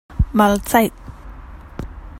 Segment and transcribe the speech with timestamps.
[0.33, 0.93] Mahlzeit!